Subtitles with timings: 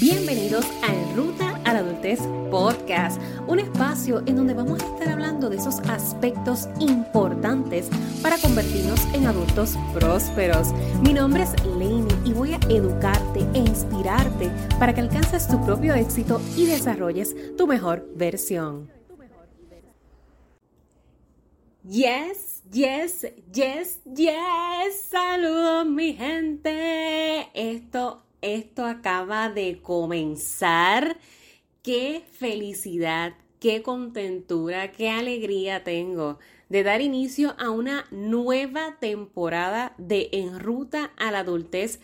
[0.00, 5.48] Bienvenidos al Ruta a la Adultez Podcast, un espacio en donde vamos a estar hablando
[5.48, 7.88] de esos aspectos importantes
[8.22, 10.72] para convertirnos en adultos prósperos.
[11.00, 15.94] Mi nombre es Lainey y voy a educarte e inspirarte para que alcances tu propio
[15.94, 18.90] éxito y desarrolles tu mejor versión.
[21.84, 25.06] Yes, yes, yes, yes.
[25.08, 27.48] Saludos mi gente.
[27.54, 31.18] Esto esto acaba de comenzar.
[31.82, 40.28] Qué felicidad, qué contentura, qué alegría tengo de dar inicio a una nueva temporada de
[40.32, 42.00] En Ruta a la Adultez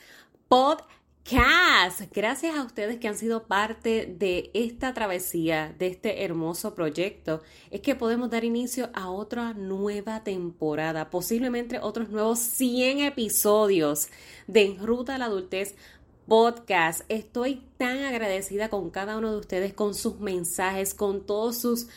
[0.49, 2.03] Podcast.
[2.13, 7.81] Gracias a ustedes que han sido parte de esta travesía, de este hermoso proyecto, es
[7.81, 14.09] que podemos dar inicio a otra nueva temporada, posiblemente otros nuevos 100 episodios
[14.47, 16.02] de En Ruta a la Adultez podcast.
[17.09, 21.89] Estoy tan agradecida con cada uno de ustedes, con sus mensajes, con todos sus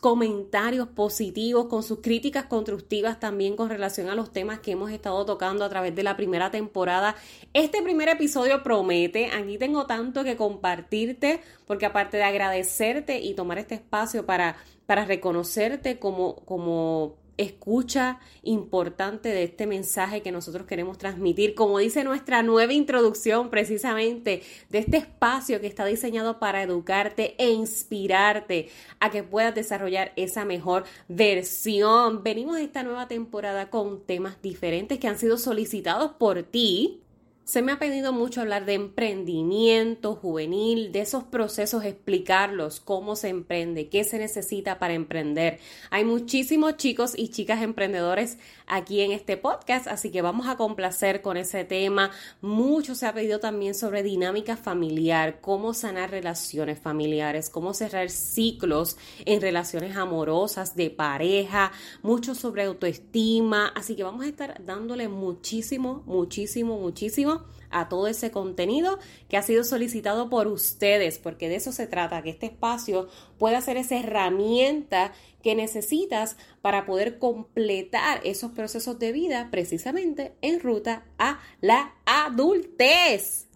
[0.00, 5.24] comentarios positivos, con sus críticas constructivas también con relación a los temas que hemos estado
[5.24, 7.14] tocando a través de la primera temporada.
[7.52, 13.58] Este primer episodio promete, aquí tengo tanto que compartirte, porque aparte de agradecerte y tomar
[13.58, 20.98] este espacio para, para reconocerte como, como escucha importante de este mensaje que nosotros queremos
[20.98, 27.34] transmitir, como dice nuestra nueva introducción precisamente de este espacio que está diseñado para educarte
[27.38, 28.68] e inspirarte
[29.00, 32.22] a que puedas desarrollar esa mejor versión.
[32.22, 37.03] Venimos esta nueva temporada con temas diferentes que han sido solicitados por ti
[37.44, 43.28] se me ha pedido mucho hablar de emprendimiento juvenil, de esos procesos, explicarlos, cómo se
[43.28, 45.58] emprende, qué se necesita para emprender.
[45.90, 51.20] Hay muchísimos chicos y chicas emprendedores aquí en este podcast, así que vamos a complacer
[51.20, 52.10] con ese tema.
[52.40, 58.96] Mucho se ha pedido también sobre dinámica familiar, cómo sanar relaciones familiares, cómo cerrar ciclos
[59.26, 61.72] en relaciones amorosas, de pareja,
[62.02, 67.33] mucho sobre autoestima, así que vamos a estar dándole muchísimo, muchísimo, muchísimo
[67.74, 68.98] a todo ese contenido
[69.28, 73.08] que ha sido solicitado por ustedes, porque de eso se trata, que este espacio
[73.38, 75.12] pueda ser esa herramienta
[75.42, 83.48] que necesitas para poder completar esos procesos de vida precisamente en ruta a la adultez.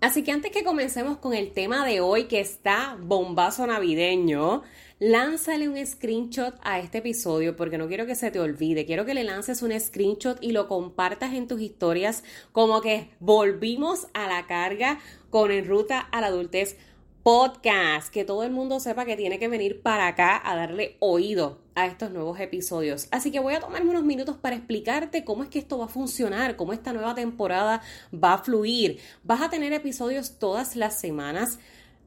[0.00, 4.62] Así que antes que comencemos con el tema de hoy que está bombazo navideño,
[5.00, 8.84] lánzale un screenshot a este episodio porque no quiero que se te olvide.
[8.84, 12.22] Quiero que le lances un screenshot y lo compartas en tus historias
[12.52, 15.00] como que volvimos a la carga
[15.30, 16.76] con En Ruta a la Adultez
[17.22, 21.60] podcast, que todo el mundo sepa que tiene que venir para acá a darle oído
[21.74, 23.08] a estos nuevos episodios.
[23.10, 25.88] Así que voy a tomarme unos minutos para explicarte cómo es que esto va a
[25.88, 28.98] funcionar, cómo esta nueva temporada va a fluir.
[29.22, 31.58] Vas a tener episodios todas las semanas.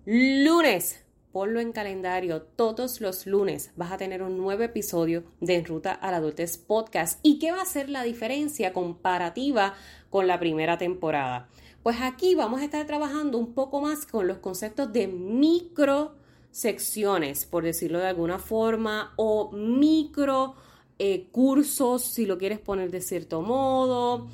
[0.05, 1.03] Lunes,
[1.33, 5.91] ponlo en calendario, todos los lunes vas a tener un nuevo episodio de En Ruta
[5.91, 7.19] a la Adultez Podcast.
[7.23, 9.73] ¿Y qué va a ser la diferencia comparativa
[10.11, 11.49] con la primera temporada?
[11.81, 16.13] Pues aquí vamos a estar trabajando un poco más con los conceptos de micro
[16.51, 20.53] secciones, por decirlo de alguna forma, o micro
[20.99, 24.27] eh, cursos, si lo quieres poner de cierto modo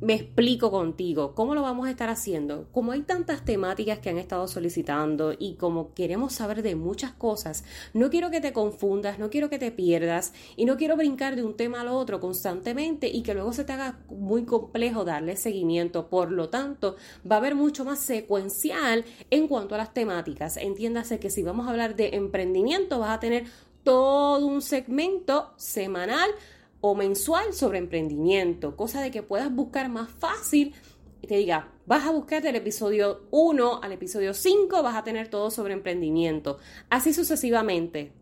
[0.00, 1.34] me explico contigo.
[1.34, 2.68] ¿Cómo lo vamos a estar haciendo?
[2.72, 7.64] Como hay tantas temáticas que han estado solicitando y como queremos saber de muchas cosas,
[7.94, 11.44] no quiero que te confundas, no quiero que te pierdas y no quiero brincar de
[11.44, 16.08] un tema al otro constantemente y que luego se te haga muy complejo darle seguimiento.
[16.08, 16.96] Por lo tanto,
[17.30, 20.56] va a haber mucho más secuencial en cuanto a las temáticas.
[20.58, 23.44] Entiéndase que si vamos a hablar de emprendimiento, vas a tener
[23.82, 26.28] todo un segmento semanal
[26.80, 30.74] o mensual sobre emprendimiento, cosa de que puedas buscar más fácil
[31.22, 35.28] y te diga, vas a buscar del episodio 1 al episodio 5, vas a tener
[35.28, 36.58] todo sobre emprendimiento,
[36.90, 38.12] así sucesivamente.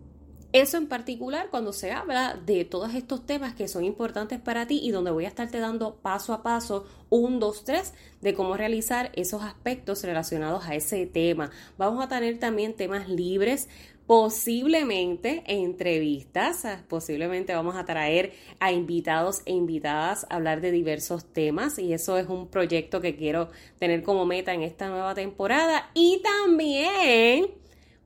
[0.53, 4.79] Eso en particular cuando se habla de todos estos temas que son importantes para ti
[4.81, 9.11] y donde voy a estarte dando paso a paso, un, dos, tres, de cómo realizar
[9.17, 11.50] esos aspectos relacionados a ese tema.
[11.77, 13.69] Vamos a tener también temas libres
[14.06, 21.33] posiblemente entrevistas, ah, posiblemente vamos a traer a invitados e invitadas a hablar de diversos
[21.33, 25.91] temas y eso es un proyecto que quiero tener como meta en esta nueva temporada
[25.95, 27.47] y también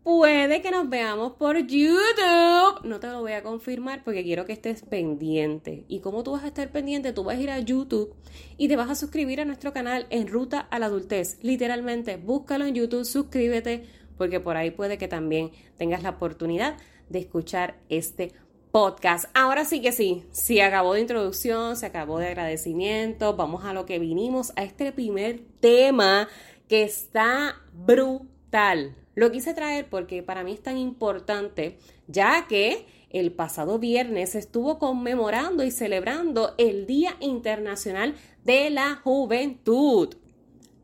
[0.05, 2.85] puede que nos veamos por YouTube.
[2.85, 5.85] No te lo voy a confirmar porque quiero que estés pendiente.
[5.89, 7.13] ¿Y cómo tú vas a estar pendiente?
[7.13, 8.15] Tú vas a ir a YouTube
[8.57, 11.39] y te vas a suscribir a nuestro canal en Ruta a la Adultez.
[11.43, 16.77] Literalmente, búscalo en YouTube, suscríbete porque por ahí puede que también tengas la oportunidad
[17.09, 18.33] de escuchar este
[18.71, 19.25] podcast.
[19.35, 23.87] Ahora sí que sí, se acabó de introducción, se acabó de agradecimiento, vamos a lo
[23.87, 26.29] que vinimos, a este primer tema
[26.69, 28.95] que está brutal.
[29.15, 34.79] Lo quise traer porque para mí es tan importante, ya que el pasado viernes estuvo
[34.79, 40.15] conmemorando y celebrando el Día Internacional de la Juventud.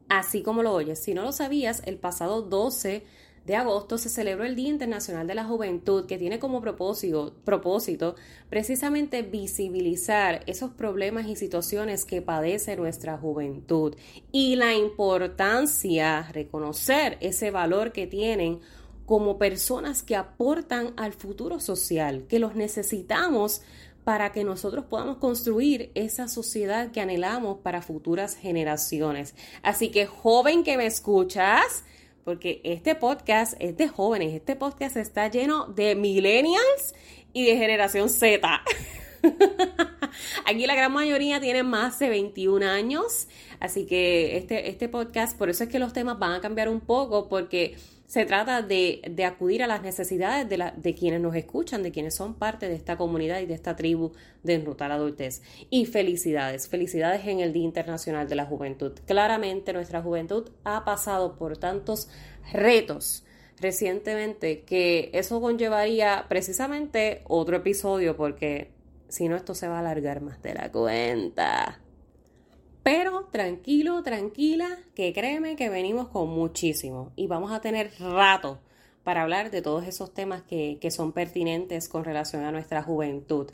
[0.09, 3.05] Así como lo oyes, si no lo sabías, el pasado 12
[3.47, 8.15] de agosto se celebró el Día Internacional de la Juventud, que tiene como propósito,
[8.49, 13.97] precisamente visibilizar esos problemas y situaciones que padece nuestra juventud
[14.33, 18.61] y la importancia, reconocer ese valor que tienen
[19.05, 23.61] como personas que aportan al futuro social, que los necesitamos
[24.05, 29.35] para que nosotros podamos construir esa sociedad que anhelamos para futuras generaciones.
[29.63, 31.85] Así que joven que me escuchas,
[32.25, 36.95] porque este podcast es de jóvenes, este podcast está lleno de millennials
[37.33, 38.63] y de generación Z.
[40.47, 43.29] Aquí la gran mayoría tienen más de 21 años,
[43.61, 46.81] así que este, este podcast, por eso es que los temas van a cambiar un
[46.81, 47.77] poco, porque
[48.07, 52.15] se trata de, acudir a las necesidades de, la, de, quienes nos escuchan, de quienes
[52.15, 54.13] son parte de esta comunidad y de esta tribu
[54.43, 55.43] de Enrutar Adultez.
[55.71, 58.93] Y felicidades, felicidades en el Día Internacional de la Juventud.
[59.07, 62.09] Claramente nuestra juventud ha pasado por tantos
[62.53, 63.25] retos
[63.61, 68.73] recientemente que eso conllevaría precisamente otro episodio porque
[69.09, 71.84] si no esto se va a alargar más de la cuenta.
[72.85, 78.61] Pero tranquilo, tranquila, que créeme que venimos con muchísimo y vamos a tener rato
[79.05, 83.51] para hablar de todos esos temas que, que son pertinentes con relación a nuestra juventud.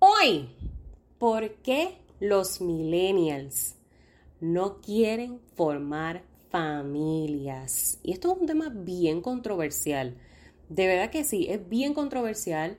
[0.00, 0.48] Hoy,
[1.18, 3.76] ¿por qué los millennials
[4.40, 8.00] no quieren formar familias?
[8.02, 10.16] Y esto es un tema bien controversial.
[10.68, 12.76] De verdad que sí, es bien controversial.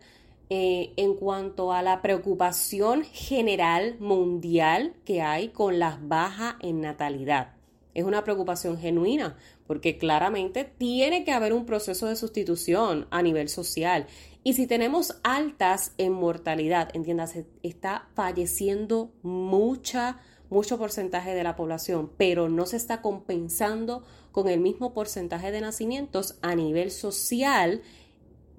[0.51, 7.55] Eh, en cuanto a la preocupación general mundial que hay con las bajas en natalidad.
[7.95, 13.49] Es una preocupación genuina porque claramente tiene que haber un proceso de sustitución a nivel
[13.49, 14.05] social.
[14.43, 20.19] Y si tenemos altas en mortalidad, entiéndase, está falleciendo mucha,
[20.51, 25.61] mucho porcentaje de la población, pero no se está compensando con el mismo porcentaje de
[25.61, 27.81] nacimientos a nivel social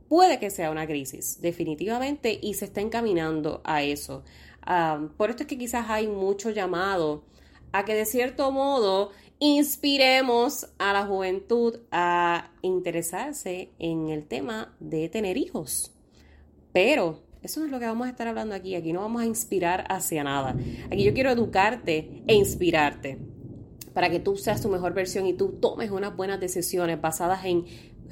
[0.08, 4.24] puede que sea una crisis, definitivamente, y se está encaminando a eso.
[5.16, 7.24] por esto es que quizás hay mucho llamado
[7.72, 15.08] a que de cierto modo inspiremos a la juventud a interesarse en el tema de
[15.08, 15.92] tener hijos.
[16.72, 18.74] Pero eso no es lo que vamos a estar hablando aquí.
[18.74, 20.56] Aquí no vamos a inspirar hacia nada.
[20.90, 23.18] Aquí yo quiero educarte e inspirarte
[23.92, 27.64] para que tú seas tu mejor versión y tú tomes unas buenas decisiones basadas en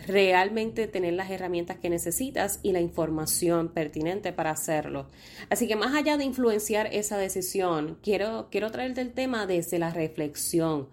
[0.07, 5.07] realmente tener las herramientas que necesitas y la información pertinente para hacerlo.
[5.51, 9.91] Así que más allá de influenciar esa decisión, quiero, quiero traerte el tema desde la
[9.91, 10.89] reflexión,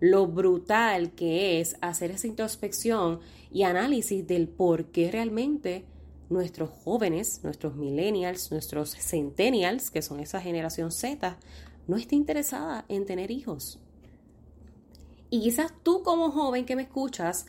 [0.00, 3.20] lo brutal que es hacer esa introspección
[3.50, 5.84] y análisis del por qué realmente
[6.28, 11.38] nuestros jóvenes, nuestros millennials, nuestros centennials, que son esa generación Z,
[11.86, 13.78] no está interesada en tener hijos.
[15.30, 17.46] Y quizás tú como joven que me escuchas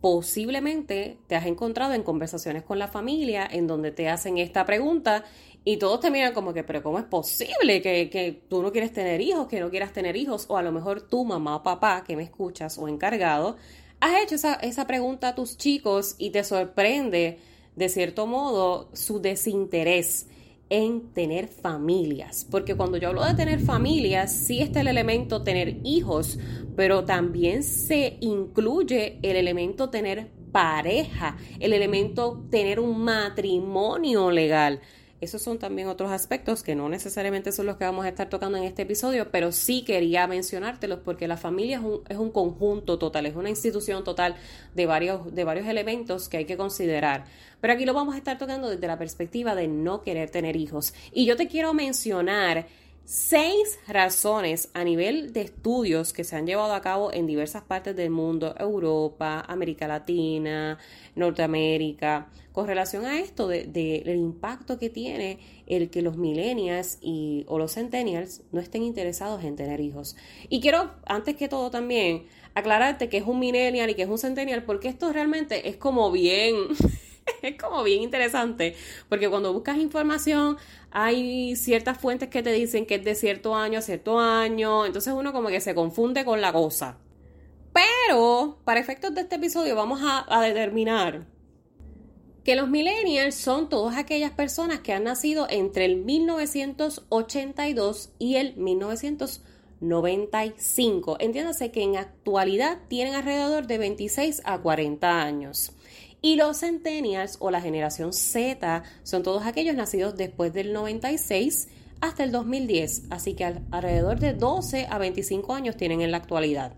[0.00, 5.24] posiblemente te has encontrado en conversaciones con la familia en donde te hacen esta pregunta
[5.64, 8.92] y todos te miran como que, pero ¿cómo es posible que, que, tú no quieres
[8.92, 10.46] tener hijos, que no quieras tener hijos?
[10.48, 13.56] O a lo mejor tu mamá o papá que me escuchas o encargado,
[14.00, 17.38] has hecho esa, esa pregunta a tus chicos y te sorprende
[17.76, 20.26] de cierto modo su desinterés
[20.70, 25.78] en tener familias, porque cuando yo hablo de tener familias, sí está el elemento tener
[25.82, 26.38] hijos,
[26.76, 34.80] pero también se incluye el elemento tener pareja, el elemento tener un matrimonio legal.
[35.20, 38.56] Esos son también otros aspectos que no necesariamente son los que vamos a estar tocando
[38.56, 42.98] en este episodio, pero sí quería mencionártelos porque la familia es un, es un conjunto
[42.98, 44.36] total, es una institución total
[44.74, 47.24] de varios, de varios elementos que hay que considerar.
[47.60, 50.94] Pero aquí lo vamos a estar tocando desde la perspectiva de no querer tener hijos.
[51.12, 52.66] Y yo te quiero mencionar
[53.10, 57.96] seis razones a nivel de estudios que se han llevado a cabo en diversas partes
[57.96, 60.78] del mundo, Europa, América Latina,
[61.16, 67.44] Norteamérica, con relación a esto del de, impacto que tiene el que los millennials y,
[67.48, 70.14] o los centennials no estén interesados en tener hijos.
[70.48, 74.18] Y quiero, antes que todo también, aclararte que es un millennial y que es un
[74.18, 76.54] centennial, porque esto realmente es como bien...
[77.42, 78.76] es como bien interesante,
[79.08, 80.56] porque cuando buscas información
[80.90, 85.12] hay ciertas fuentes que te dicen que es de cierto año a cierto año, entonces
[85.12, 86.98] uno como que se confunde con la cosa.
[87.72, 91.28] Pero, para efectos de este episodio, vamos a, a determinar
[92.44, 98.56] que los millennials son todas aquellas personas que han nacido entre el 1982 y el
[98.56, 99.50] 1990.
[99.80, 101.16] 95.
[101.20, 105.72] Entiéndase que en actualidad tienen alrededor de 26 a 40 años.
[106.22, 111.68] Y los centennials o la generación Z son todos aquellos nacidos después del 96
[112.00, 116.72] hasta el 2010, así que alrededor de 12 a 25 años tienen en la actualidad.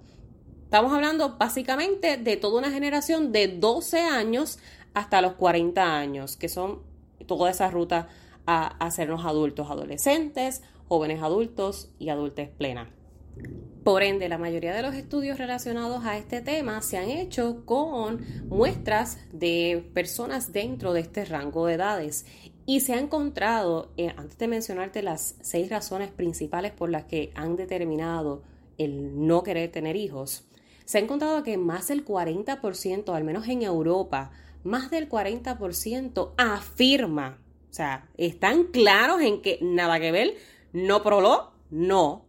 [0.65, 4.59] Estamos hablando básicamente de toda una generación de 12 años
[4.95, 6.83] hasta los 40 años, que son
[7.27, 8.09] toda esa ruta
[8.47, 12.91] a hacernos adultos, adolescentes, jóvenes adultos y adultos plena.
[13.85, 18.25] Por ende, la mayoría de los estudios relacionados a este tema se han hecho con
[18.49, 22.25] muestras de personas dentro de este rango de edades
[22.65, 27.33] y se ha encontrado, eh, antes de mencionarte las seis razones principales por las que
[27.35, 28.45] han determinado
[28.79, 30.47] el no querer tener hijos,
[30.85, 34.31] se ha encontrado que más del 40%, al menos en Europa,
[34.63, 40.35] más del 40% afirma, o sea, están claros en que nada que ver,
[40.73, 42.27] no prolo, no,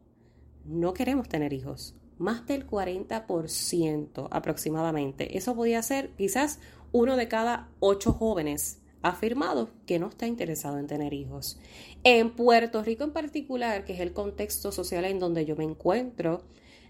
[0.66, 1.96] no queremos tener hijos.
[2.18, 5.38] Más del 40% aproximadamente.
[5.38, 6.60] Eso podría ser quizás
[6.92, 11.60] uno de cada ocho jóvenes afirmado que no está interesado en tener hijos.
[12.04, 16.44] En Puerto Rico en particular, que es el contexto social en donde yo me encuentro,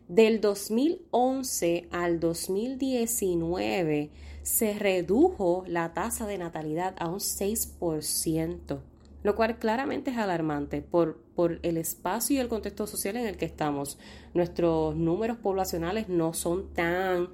[0.08, 4.12] del 2011 al 2019
[4.44, 8.82] se redujo la tasa de natalidad a un 6%
[9.24, 13.38] lo cual claramente es alarmante por, por el espacio y el contexto social en el
[13.38, 13.98] que estamos.
[14.34, 17.30] Nuestros números poblacionales no son tan,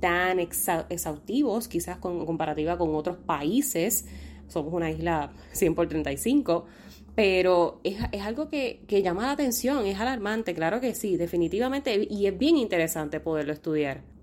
[0.00, 4.06] tan exhaustivos, quizás con comparativa con otros países.
[4.48, 6.66] Somos una isla 100 por 35,
[7.14, 12.06] pero es, es algo que, que, llama la atención, es alarmante, claro que sí, definitivamente,
[12.10, 14.13] y es bien interesante poderlo estudiar.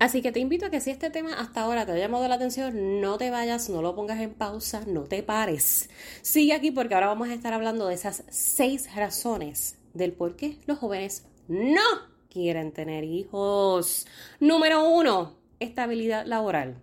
[0.00, 2.36] Así que te invito a que si este tema hasta ahora te ha llamado la
[2.36, 5.90] atención, no te vayas, no lo pongas en pausa, no te pares.
[6.22, 10.56] Sigue aquí porque ahora vamos a estar hablando de esas seis razones del por qué
[10.64, 11.82] los jóvenes no
[12.30, 14.06] quieren tener hijos.
[14.40, 16.80] Número uno, estabilidad laboral,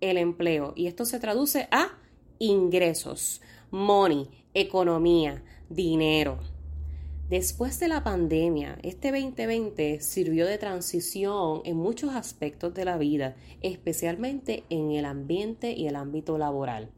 [0.00, 0.72] el empleo.
[0.74, 1.96] Y esto se traduce a
[2.40, 6.40] ingresos, money, economía, dinero.
[7.30, 13.36] Después de la pandemia, este 2020 sirvió de transición en muchos aspectos de la vida,
[13.60, 16.90] especialmente en el ambiente y el ámbito laboral.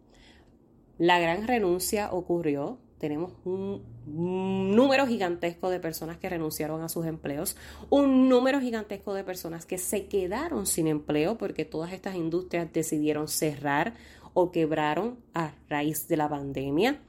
[0.97, 7.59] La gran renuncia ocurrió, tenemos un número gigantesco de personas que renunciaron a sus empleos,
[7.91, 13.29] un número gigantesco de personas que se quedaron sin empleo porque todas estas industrias decidieron
[13.29, 13.93] cerrar
[14.33, 17.03] o quebraron a raíz de la pandemia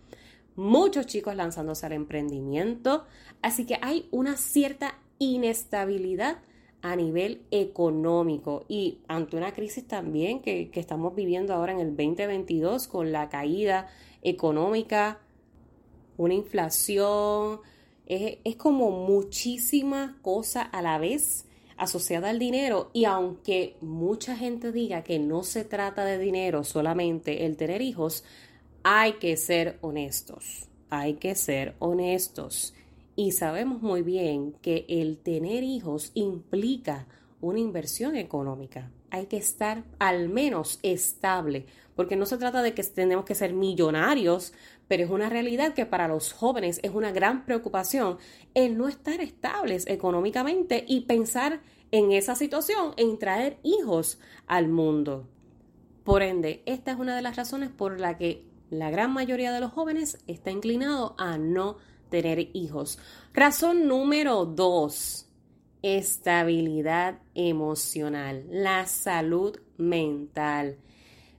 [0.56, 3.06] muchos chicos lanzándose al emprendimiento,
[3.42, 6.38] así que hay una cierta inestabilidad
[6.82, 12.88] a nivel económico y ante una crisis también que, estamos viviendo ahora en el 2022
[12.88, 13.88] con la caída
[14.22, 15.20] económica,
[16.18, 17.62] una inflación,
[18.06, 21.46] es, es como muchísima cosa a la vez
[21.78, 22.90] asociada al dinero.
[22.94, 28.24] Y aunque mucha gente diga que no se trata de dinero solamente el tener hijos,
[28.84, 32.74] hay que ser honestos, hay que ser honestos.
[33.16, 37.08] Y sabemos muy bien que el tener hijos implica
[37.40, 38.92] una inversión económica.
[39.10, 43.54] Hay que estar al menos estable, porque no se trata de que tenemos que ser
[43.54, 44.54] millonarios,
[44.88, 48.18] pero es una realidad que para los jóvenes es una gran preocupación
[48.54, 51.62] el no estar estables económicamente y pensar
[51.92, 55.28] en esa situación, en traer hijos al mundo.
[56.04, 59.60] Por ende, esta es una de las razones por la que la gran mayoría de
[59.60, 61.78] los jóvenes está inclinado a no
[62.10, 63.00] tener hijos.
[63.34, 65.30] Razón número dos,
[65.82, 70.78] estabilidad emocional, la salud mental.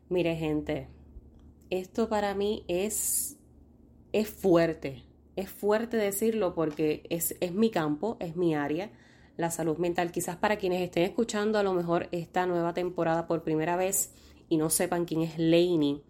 [0.09, 0.89] Mire gente,
[1.71, 3.39] esto para mí es,
[4.13, 5.05] es fuerte,
[5.37, 8.91] es fuerte decirlo porque es, es mi campo, es mi área
[9.37, 10.13] la salud mental.
[10.13, 14.13] Quizás para quienes estén escuchando a lo mejor esta nueva temporada por primera vez
[14.49, 16.03] y no sepan quién es Lainey,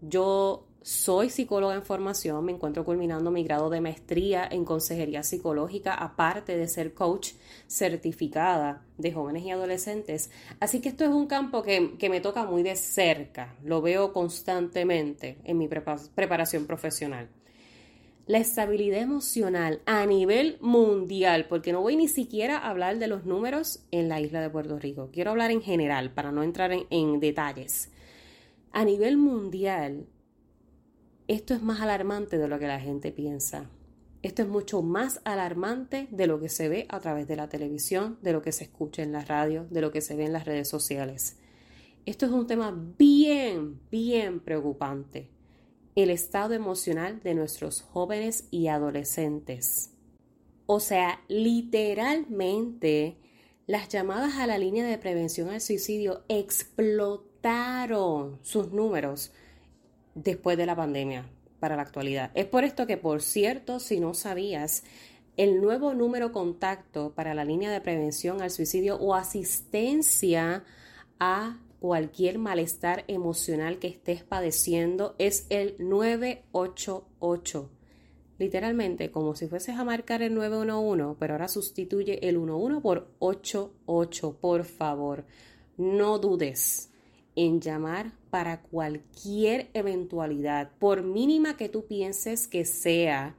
[0.00, 5.92] yo soy psicóloga en formación, me encuentro culminando mi grado de maestría en consejería psicológica,
[5.92, 7.32] aparte de ser coach
[7.66, 10.30] certificada de jóvenes y adolescentes.
[10.60, 15.36] Así que esto es un campo que, me toca muy de cerca, lo veo constantemente
[15.44, 17.28] en mi preparación profesional.
[18.26, 23.26] La estabilidad emocional a nivel mundial, porque no voy ni siquiera a hablar de los
[23.26, 27.20] números en la isla de Puerto Rico, quiero hablar en general para no entrar en
[27.20, 27.90] detalles
[28.72, 30.06] a nivel mundial,
[31.26, 33.70] esto es más alarmante de lo que la gente piensa.
[34.22, 38.18] Esto es mucho más alarmante de lo que se ve a través de la televisión,
[38.22, 40.44] de lo que se escucha en la radio, de lo que se ve en las
[40.44, 41.36] redes sociales.
[42.04, 45.30] Esto es un tema bien, bien preocupante.
[45.94, 49.90] El estado emocional de nuestros jóvenes y adolescentes.
[50.66, 53.18] O sea, literalmente
[53.66, 57.27] las llamadas a la línea de prevención al suicidio explotaron
[58.42, 59.32] sus números
[60.14, 61.24] después de la pandemia
[61.60, 62.30] para la actualidad.
[62.34, 64.84] Es por esto que, por cierto, si no sabías,
[65.36, 70.64] el nuevo número contacto para la línea de prevención al suicidio o asistencia
[71.20, 77.70] a cualquier malestar emocional que estés padeciendo es el 988.
[78.38, 84.38] Literalmente, como si fueses a marcar el 911, pero ahora sustituye el 11 por 88.
[84.40, 85.24] Por favor,
[85.76, 86.90] no dudes
[87.38, 93.36] en llamar para cualquier eventualidad, por mínima que tú pienses que sea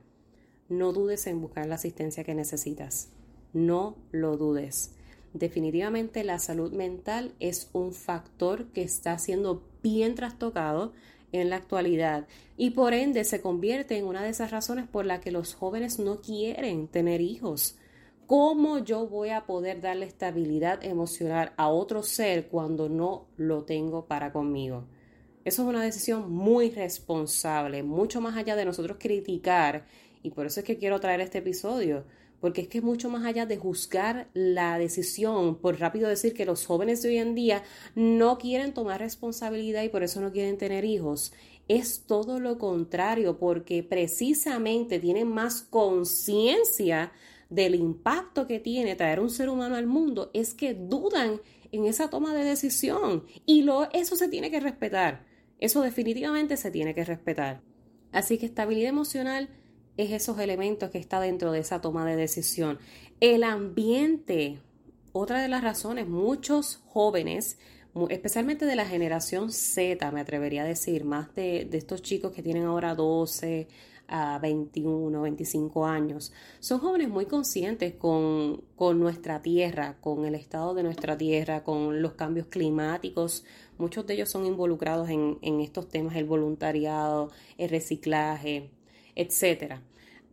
[0.69, 3.09] no dudes en buscar la asistencia que necesitas.
[3.51, 4.91] No lo dudes.
[5.33, 10.93] Definitivamente la salud mental es un factor que está siendo bien trastocado
[11.33, 12.25] en la actualidad
[12.55, 15.99] y por ende se convierte en una de esas razones por las que los jóvenes
[15.99, 17.75] no quieren tener hijos.
[18.29, 24.05] ¿Cómo yo voy a poder darle estabilidad emocional a otro ser cuando no lo tengo
[24.05, 24.85] para conmigo?
[25.45, 29.87] Eso es una decisión muy responsable, mucho más allá de nosotros criticar
[30.21, 32.05] y por eso es que quiero traer este episodio,
[32.39, 36.67] porque es que mucho más allá de juzgar la decisión, por rápido decir que los
[36.67, 37.63] jóvenes de hoy en día
[37.95, 41.33] no quieren tomar responsabilidad y por eso no quieren tener hijos,
[41.67, 47.11] es todo lo contrario, porque precisamente tienen más conciencia
[47.49, 51.41] del impacto que tiene traer un ser humano al mundo, es que dudan
[51.71, 55.25] en esa toma de decisión y lo, eso se tiene que respetar,
[55.59, 57.61] eso definitivamente se tiene que respetar.
[58.11, 59.49] Así que estabilidad emocional
[59.97, 62.79] es esos elementos que está dentro de esa toma de decisión.
[63.19, 64.59] El ambiente,
[65.11, 67.57] otra de las razones, muchos jóvenes,
[68.09, 72.63] especialmente de la generación Z, me atrevería a decir, más de, estos chicos que tienen
[72.63, 73.67] ahora 12
[74.09, 78.63] a 21, 25 años, son jóvenes muy conscientes con,
[78.99, 83.45] nuestra tierra, con el estado de nuestra tierra, con los cambios climáticos.
[83.77, 88.71] Muchos de ellos son involucrados en, en estos temas, el voluntariado, el reciclaje,
[89.15, 89.83] etcétera.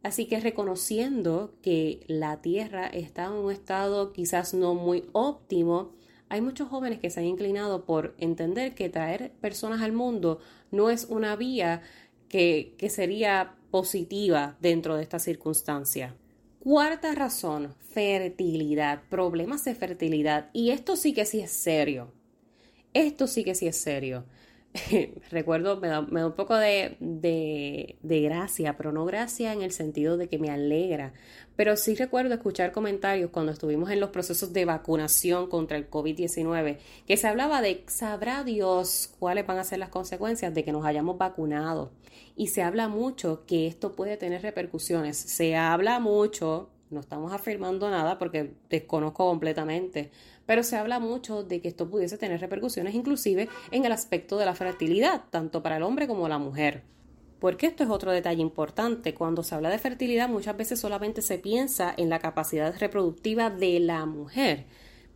[0.03, 5.97] Así que reconociendo que la Tierra está en un estado quizás no muy óptimo,
[6.29, 10.41] hay muchos jóvenes que se han inclinado por entender que traer personas al mundo
[10.73, 11.83] no es una vía
[12.29, 16.17] que, sería positiva dentro de esta circunstancia.
[16.61, 20.51] Cuarta razón, fertilidad, problemas de fertilidad.
[20.53, 22.13] Y esto sí que sí es serio.
[22.93, 24.25] Esto sí que sí es serio.
[25.31, 30.29] recuerdo, me da, un poco de, de, gracia, pero no gracia en el sentido de
[30.29, 31.13] que me alegra.
[31.57, 36.79] Pero sí recuerdo escuchar comentarios cuando estuvimos en los procesos de vacunación contra el COVID-19,
[37.07, 40.85] que se hablaba de, sabrá Dios cuáles van a ser las consecuencias de que nos
[40.85, 41.93] hayamos vacunado.
[42.35, 45.17] Y se habla mucho que esto puede tener repercusiones.
[45.17, 50.11] Se habla mucho, no estamos afirmando nada porque desconozco completamente,
[50.47, 54.47] pero se habla mucho de que esto pudiese tener repercusiones inclusive en el aspecto de
[54.47, 56.83] la fertilidad, tanto para el hombre como la mujer.
[57.41, 59.13] Porque esto es otro detalle importante.
[59.13, 63.81] Cuando se habla de fertilidad muchas veces solamente se piensa en la capacidad reproductiva de
[63.81, 64.65] la mujer,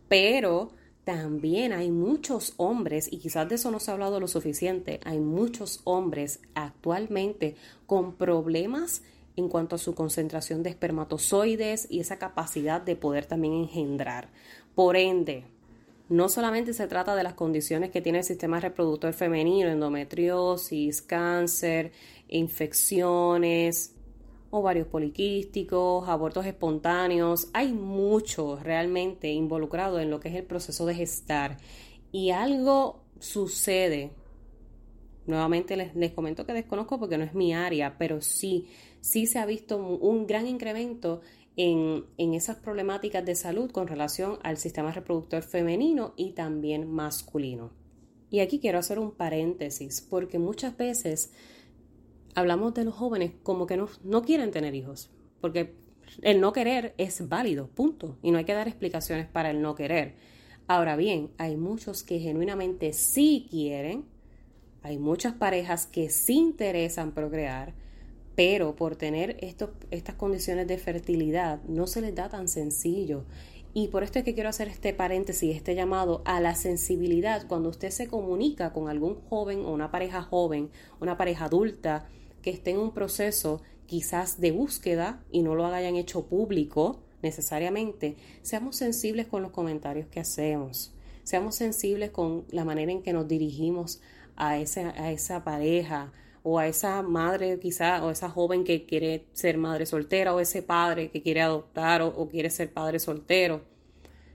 [0.07, 0.71] pero
[1.03, 5.19] también hay muchos hombres, y quizás de eso no se ha hablado lo suficiente, hay
[5.19, 7.55] muchos hombres actualmente
[7.87, 9.01] con problemas
[9.35, 14.29] en cuanto a su concentración de espermatozoides y esa capacidad de poder también engendrar.
[14.75, 15.45] Por ende,
[16.09, 21.91] no solamente se trata de las condiciones que tiene el sistema reproductor femenino, endometriosis, cáncer,
[22.27, 23.95] infecciones,
[24.51, 30.95] ovarios poliquísticos, abortos espontáneos, hay mucho realmente involucrado en lo que es el proceso de
[30.95, 31.57] gestar.
[32.11, 34.11] Y algo sucede,
[35.25, 38.67] nuevamente les, les comento que desconozco porque no es mi área, pero sí,
[38.99, 41.21] sí se ha visto un gran incremento
[41.55, 47.71] en, esas problemáticas de salud con relación al sistema reproductor femenino y también masculino.
[48.29, 51.33] Y aquí quiero hacer un paréntesis, porque muchas veces
[52.33, 55.11] hablamos de los jóvenes como que no, no quieren tener hijos,
[55.41, 55.75] porque
[56.21, 59.75] el no querer es válido, punto, y no hay que dar explicaciones para el no
[59.75, 60.15] querer.
[60.67, 64.05] Ahora bien, hay muchos que genuinamente sí quieren,
[64.83, 67.73] hay muchas parejas que sí interesan procrear,
[68.35, 73.25] pero por tener estas condiciones de fertilidad no se les da tan sencillo.
[73.73, 77.69] Y por esto es que quiero hacer este paréntesis, este llamado a la sensibilidad cuando
[77.69, 82.07] usted se comunica con algún joven o una pareja joven, una pareja adulta
[82.41, 88.15] que esté en un proceso quizás de búsqueda y no lo hayan hecho público necesariamente,
[88.41, 93.27] seamos sensibles con los comentarios que hacemos, seamos sensibles con la manera en que nos
[93.27, 94.01] dirigimos
[94.35, 96.11] a, a esa pareja
[96.43, 100.63] o a esa madre quizá, o esa joven que quiere ser madre soltera, o ese
[100.63, 103.61] padre que quiere adoptar o, quiere ser padre soltero.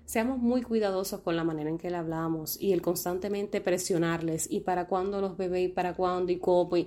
[0.05, 4.61] Seamos muy cuidadosos con la manera en que le hablamos y el constantemente presionarles y
[4.61, 6.77] para cuándo los bebés y para cuándo y cómo.
[6.77, 6.87] Y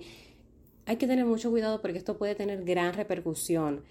[0.86, 3.84] hay que tener mucho cuidado porque esto puede tener gran repercusión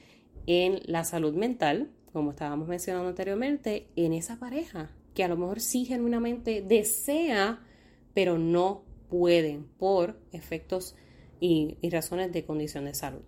[0.46, 5.60] en la salud mental, como estábamos mencionando anteriormente, en esa pareja que a lo mejor
[5.60, 7.60] sí genuinamente desea,
[8.14, 10.94] pero no pueden por efectos
[11.40, 13.22] y, razones de condición de salud.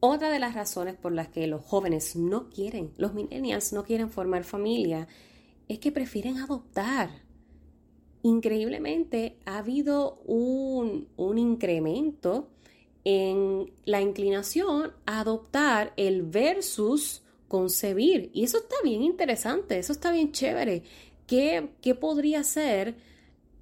[0.00, 4.10] Otra de las razones por las que los jóvenes no quieren, los millennials no quieren
[4.10, 5.06] formar familia,
[5.68, 7.10] es que prefieren adoptar.
[8.22, 12.48] Increíblemente ha habido un, un incremento
[13.04, 18.30] en la inclinación a adoptar el versus concebir.
[18.32, 20.82] Y eso está bien interesante, eso está bien chévere.
[21.26, 22.96] ¿Qué, qué podría ser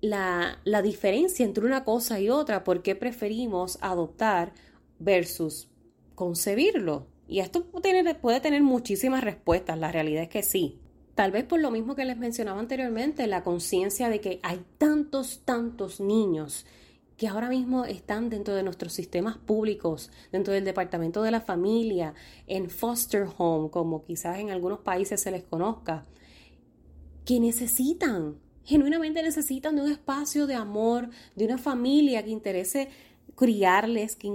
[0.00, 2.64] la, la, diferencia entre una cosa y otra?
[2.64, 4.52] ¿Por qué preferimos adoptar
[4.98, 5.68] versus
[6.14, 7.06] concebirlo?
[7.28, 10.80] Y esto puede puede tener muchísimas respuestas, la realidad es que sí.
[11.14, 15.42] Tal vez por lo mismo que les mencionaba anteriormente, la conciencia de que hay tantos,
[15.44, 16.66] tantos niños
[17.20, 22.14] que ahora mismo están dentro de nuestros sistemas públicos, dentro del Departamento de la Familia,
[22.46, 26.06] en foster home, como quizás en algunos países se les conozca,
[27.26, 32.88] que necesitan, genuinamente necesitan de un espacio de amor, de una familia que interese
[33.36, 34.26] criarles, que,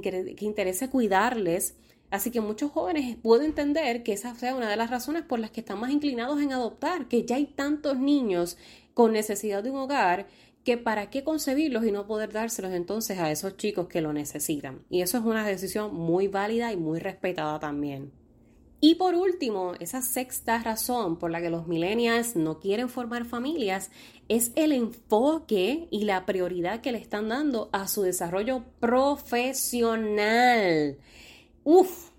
[0.42, 1.76] interese cuidarles.
[2.12, 5.52] Así que muchos jóvenes pueden entender que esa sea una de las razones por las
[5.52, 8.58] que están más inclinados en adoptar, que ya hay tantos niños
[8.94, 10.28] con necesidad de un hogar
[10.64, 14.82] que para qué concebirlos y no poder dárselos entonces a esos chicos que lo necesitan.
[14.90, 18.12] Y eso es una decisión muy válida y muy respetada también.
[18.88, 23.90] Y por último, esa sexta razón por la que los millennials no quieren formar familias
[24.30, 31.00] es el enfoque y la prioridad que le están dando a su desarrollo profesional.
[31.64, 32.12] Uf,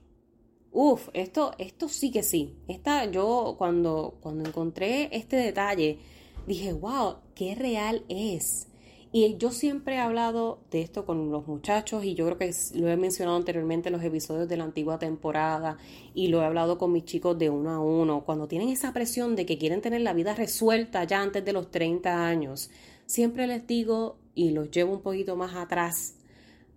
[0.73, 2.57] uf, esto, esto sí que sí.
[2.67, 6.01] Esta, yo cuando, cuando encontré este detalle,
[6.49, 8.67] dije, wow, qué real es.
[9.13, 12.89] Y yo siempre he hablado de esto con los muchachos y yo creo que lo
[12.89, 15.79] he mencionado anteriormente en los episodios de la antigua temporada
[16.13, 18.25] y lo he hablado con mis chicos de uno a uno.
[18.25, 21.71] Cuando tienen esa presión de que quieren tener la vida resuelta ya antes de los
[21.71, 22.71] 30 años,
[23.07, 26.17] siempre les digo y los llevo un poquito más atrás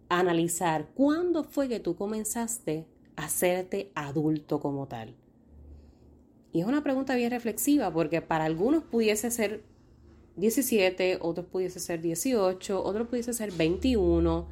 [0.08, 5.16] a analizar cuándo fue que tú comenzaste a hacerte adulto como tal.
[6.52, 9.64] Y es una pregunta bien reflexiva porque para algunos pudiese ser
[10.40, 14.48] 17, otros pudiese ser 18, otros pudiese ser 21.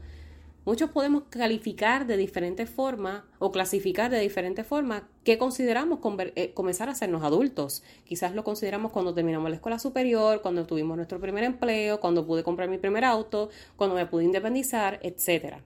[0.68, 6.00] Muchos podemos calificar de diferentes formas o clasificar de diferentes formas qué consideramos
[6.36, 7.84] eh, comenzar a hacernos adultos.
[8.04, 12.44] Quizás lo consideramos cuando terminamos la escuela superior, cuando tuvimos nuestro primer empleo, cuando pude
[12.44, 15.60] comprar mi primer auto, cuando me pude independizar, etc.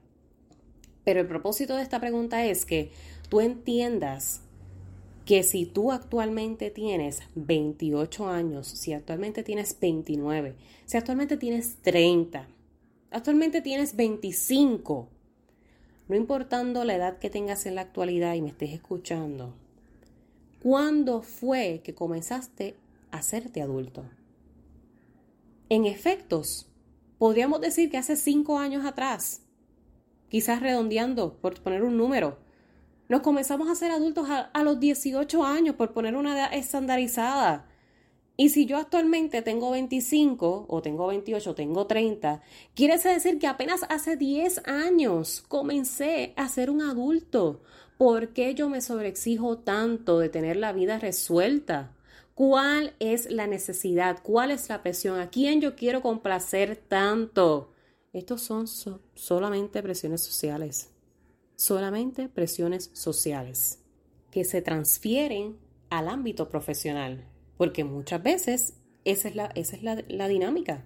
[1.02, 2.92] Pero el propósito de esta pregunta es que
[3.28, 4.42] tú entiendas
[5.24, 12.48] que si tú actualmente tienes 28 años, si actualmente tienes 29, si actualmente tienes 30,
[13.10, 15.08] actualmente tienes 25,
[16.08, 19.54] no importando la edad que tengas en la actualidad y me estés escuchando,
[20.60, 22.74] ¿cuándo fue que comenzaste
[23.12, 24.04] a hacerte adulto?
[25.68, 26.68] En efectos,
[27.18, 29.42] podríamos decir que hace 5 años atrás,
[30.28, 32.38] quizás redondeando por poner un número,
[33.12, 37.68] nos comenzamos a ser adultos a, los 18 años, por poner una edad estandarizada.
[38.38, 42.40] Y si yo actualmente tengo 25 o tengo 28 o tengo 30,
[42.74, 47.60] quiere decir que apenas hace 10 años comencé a ser un adulto.
[47.98, 51.94] ¿Por qué yo me sobreexijo tanto de tener la vida resuelta?
[52.34, 54.20] ¿Cuál es la necesidad?
[54.22, 55.20] ¿Cuál es la presión?
[55.20, 57.74] ¿A quién yo quiero complacer tanto?
[58.14, 58.66] Estos son
[59.14, 60.91] solamente presiones sociales
[61.62, 63.78] solamente presiones sociales
[64.32, 65.56] que se transfieren
[65.90, 67.24] al ámbito profesional,
[67.56, 70.82] porque muchas veces esa es la, esa es la, dinámica.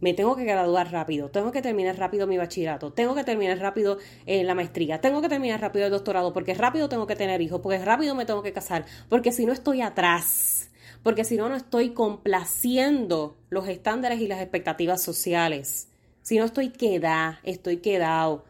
[0.00, 3.96] Me tengo que graduar rápido, tengo que terminar rápido mi bachillerato, tengo que terminar rápido
[4.26, 7.60] eh, la maestría, tengo que terminar rápido el doctorado, porque rápido tengo que tener hijos,
[7.62, 10.70] porque rápido me tengo que casar, porque si no estoy atrás,
[11.02, 15.88] porque si no no estoy complaciendo los estándares y las expectativas sociales,
[16.20, 18.44] si no estoy queda, estoy quedado,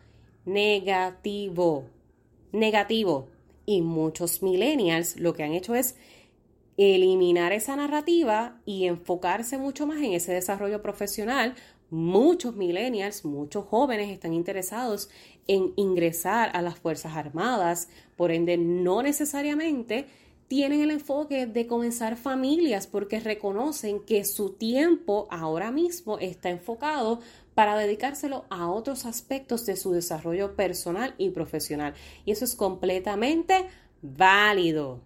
[0.48, 1.84] negativo,
[2.52, 3.28] negativo.
[3.66, 5.96] Y muchos millennials lo que han hecho es
[6.78, 11.54] eliminar esa narrativa y enfocarse mucho más en ese desarrollo profesional.
[11.90, 15.10] Muchos millennials, muchos jóvenes están interesados
[15.46, 20.06] en ingresar a las Fuerzas Armadas, por ende no necesariamente
[20.48, 27.20] tienen el enfoque de comenzar familias porque reconocen que su tiempo ahora mismo está enfocado
[27.54, 31.94] para dedicárselo a otros aspectos de su desarrollo personal y profesional.
[32.24, 33.66] Y eso es completamente
[34.00, 35.02] válido.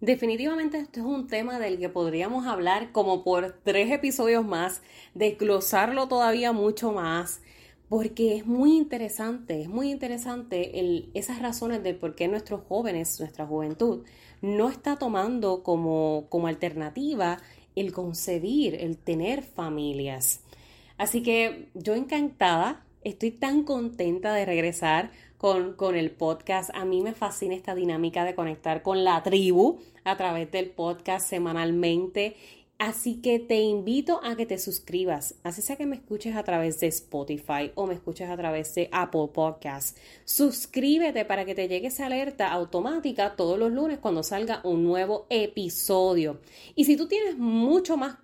[0.00, 4.82] Definitivamente esto es un tema del que podríamos hablar como por tres episodios más,
[5.14, 7.40] desglosarlo todavía mucho más,
[7.88, 13.46] porque es muy interesante, es muy interesante esas razones de por qué nuestros jóvenes, nuestra
[13.46, 14.04] juventud,
[14.42, 17.38] no está tomando como, como alternativa
[17.74, 20.40] el concebir, el tener familias.
[20.98, 26.70] Así que yo encantada, estoy tan contenta de regresar con, con, el podcast.
[26.74, 31.28] A mí me fascina esta dinámica de conectar con la tribu a través del podcast
[31.28, 32.36] semanalmente.
[32.84, 36.80] Así que te invito a que te suscribas, así sea que me escuches a través
[36.80, 39.94] de Spotify o me escuches a través de Apple Podcasts.
[40.24, 45.26] Suscríbete para que te llegue esa alerta automática todos los lunes cuando salga un nuevo
[45.30, 46.40] episodio.
[46.74, 48.16] Y si tú tienes mucho más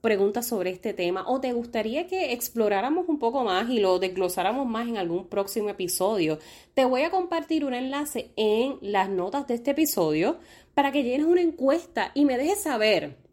[0.00, 4.66] preguntas sobre este tema o te gustaría que exploráramos un poco más y lo desglosáramos
[4.66, 6.38] más en algún próximo episodio,
[6.72, 10.38] te voy a compartir un enlace en las notas de este episodio
[10.72, 13.27] para que llenes una encuesta y me dejes saber,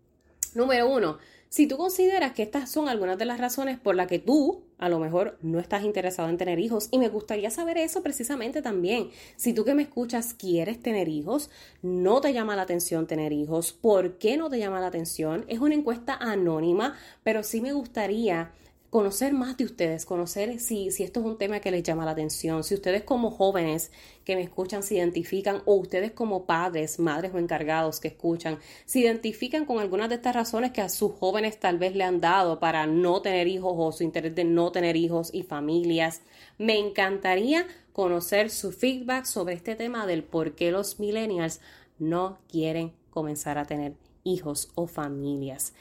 [0.55, 1.17] número uno,
[1.49, 4.89] si tú consideras que estas son algunas de las razones por las que tú a
[4.89, 9.09] lo mejor no estás interesado en tener hijos y me gustaría saber eso precisamente también.
[9.37, 11.49] Si tú que me escuchas quieres tener hijos,
[11.81, 15.45] no te llama la atención tener hijos, ¿por qué no te llama la atención?
[15.47, 18.51] Es una encuesta anónima, pero sí me gustaría
[18.95, 22.11] conocer más de ustedes, conocer si, si esto es un tema que les llama la
[22.11, 23.91] atención, si ustedes como jóvenes
[24.23, 28.99] que me escuchan se identifican o ustedes como padres, madres o encargados que escuchan, se
[28.99, 32.61] identifican con algunas de estas razones que a sus jóvenes tal vez le han dado
[32.61, 36.21] para no tener hijos o su interés de no tener hijos y familias.
[36.57, 41.59] Me encantaría conocer su feedback sobre este tema del por qué los millennials
[41.99, 45.73] no quieren comenzar a tener hijos o familias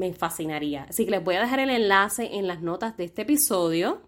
[0.00, 0.86] me fascinaría.
[0.88, 4.00] Así que les voy a dejar el enlace en las notas de este episodio.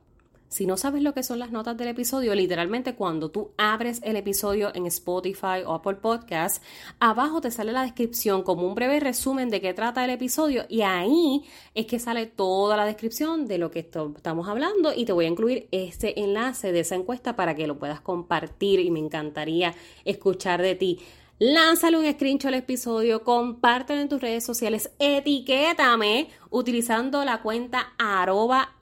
[0.48, 4.16] Si no sabes lo que son las notas del episodio, literalmente cuando tú abres el
[4.16, 6.62] episodio en Spotify o Apple Podcast,
[6.98, 10.82] abajo te sale la descripción como un breve resumen de qué trata el episodio y
[10.82, 15.24] ahí es que sale toda la descripción de lo que estamos hablando y te voy
[15.24, 19.74] a incluir este enlace de esa encuesta para que lo puedas compartir y me encantaría
[20.04, 20.98] escuchar de ti.
[21.44, 28.76] Lánzale un screenshot al episodio, compártelo en tus redes sociales, etiquétame utilizando la cuenta arroba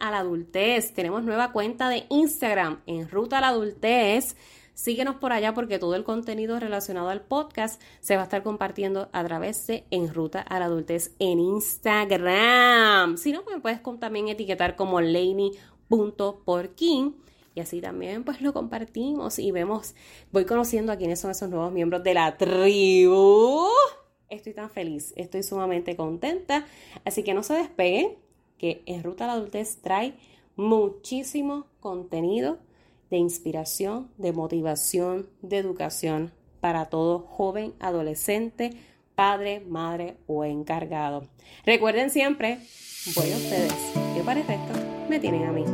[0.00, 0.92] a la.
[0.94, 4.34] Tenemos nueva cuenta de Instagram, en a la adultez.
[4.74, 9.08] Síguenos por allá porque todo el contenido relacionado al podcast se va a estar compartiendo
[9.12, 10.12] a través de En
[10.48, 13.16] a la Adultez en Instagram.
[13.16, 15.70] Si no, puedes también etiquetar como laney.porkin
[17.60, 19.94] y así también pues lo compartimos y vemos,
[20.32, 23.66] voy conociendo a quiénes son esos nuevos miembros de la tribu.
[24.30, 26.66] Estoy tan feliz, estoy sumamente contenta,
[27.04, 28.16] así que no se despeguen,
[28.56, 30.14] que en Ruta a la Adultez trae
[30.56, 32.56] muchísimo contenido
[33.10, 38.70] de inspiración, de motivación, de educación para todo joven, adolescente,
[39.14, 41.28] padre, madre o encargado.
[41.66, 42.58] Recuerden siempre,
[43.14, 43.74] voy a ustedes,
[44.14, 45.64] que para el me tienen a mí.